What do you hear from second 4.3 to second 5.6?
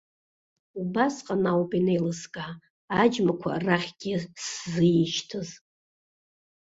сзишьҭыз.